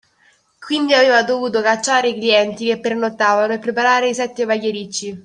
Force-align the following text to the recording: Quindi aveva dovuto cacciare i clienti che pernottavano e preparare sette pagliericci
Quindi 0.57 0.95
aveva 0.95 1.21
dovuto 1.21 1.61
cacciare 1.61 2.09
i 2.09 2.13
clienti 2.15 2.65
che 2.65 2.79
pernottavano 2.79 3.53
e 3.53 3.59
preparare 3.59 4.15
sette 4.15 4.47
pagliericci 4.47 5.19